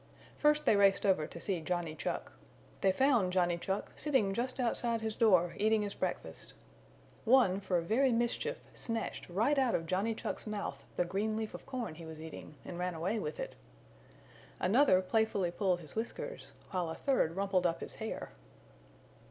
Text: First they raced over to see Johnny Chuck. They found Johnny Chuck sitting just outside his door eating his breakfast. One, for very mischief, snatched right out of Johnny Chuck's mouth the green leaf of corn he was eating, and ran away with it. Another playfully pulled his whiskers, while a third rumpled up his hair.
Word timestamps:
First 0.35 0.65
they 0.65 0.75
raced 0.75 1.05
over 1.05 1.27
to 1.27 1.39
see 1.39 1.61
Johnny 1.61 1.93
Chuck. 1.93 2.31
They 2.81 2.91
found 2.91 3.31
Johnny 3.31 3.59
Chuck 3.59 3.91
sitting 3.95 4.33
just 4.33 4.59
outside 4.59 5.01
his 5.01 5.15
door 5.15 5.53
eating 5.57 5.83
his 5.83 5.93
breakfast. 5.93 6.55
One, 7.23 7.59
for 7.61 7.79
very 7.81 8.11
mischief, 8.11 8.67
snatched 8.73 9.29
right 9.29 9.59
out 9.59 9.75
of 9.75 9.85
Johnny 9.85 10.15
Chuck's 10.15 10.47
mouth 10.47 10.83
the 10.95 11.05
green 11.05 11.37
leaf 11.37 11.53
of 11.53 11.67
corn 11.67 11.93
he 11.93 12.07
was 12.07 12.19
eating, 12.19 12.55
and 12.65 12.79
ran 12.79 12.95
away 12.95 13.19
with 13.19 13.39
it. 13.39 13.53
Another 14.59 15.03
playfully 15.03 15.51
pulled 15.51 15.81
his 15.81 15.93
whiskers, 15.95 16.53
while 16.71 16.89
a 16.89 16.95
third 16.95 17.35
rumpled 17.35 17.67
up 17.67 17.81
his 17.81 17.93
hair. 18.01 18.31